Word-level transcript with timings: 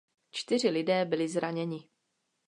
Čtyři 0.31 0.69
lidé 0.69 1.05
byli 1.05 1.27
zraněni. 1.29 1.89